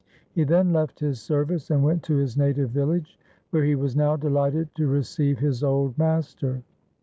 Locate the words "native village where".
2.35-3.63